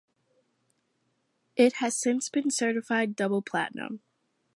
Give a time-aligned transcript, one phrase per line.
[1.55, 4.01] It has since been certified double platinum.